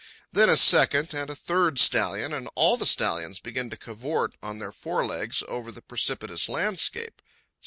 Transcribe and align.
Then 0.31 0.49
a 0.49 0.57
second 0.57 1.13
and 1.13 1.29
a 1.29 1.35
third 1.35 1.77
stallion, 1.77 2.33
and 2.33 2.49
all 2.55 2.75
the 2.75 2.87
stallions, 2.87 3.39
begin 3.39 3.69
to 3.69 3.77
cavort 3.77 4.35
on 4.41 4.57
their 4.57 4.71
forelegs 4.71 5.43
over 5.47 5.71
the 5.71 5.83
precipitous 5.83 6.49
landscape. 6.49 7.21